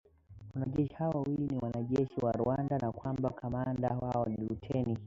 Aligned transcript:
wanajeshi 0.55 0.93
hao 0.95 1.11
wawili 1.11 1.43
ni 1.53 1.57
wanajeshi 1.61 2.25
wa 2.25 2.31
Rwanda 2.31 2.77
na 2.77 2.91
kwamba 2.91 3.29
kamanda 3.29 3.89
wao 3.97 4.25
ni 4.25 4.37
Luteni 4.47 4.97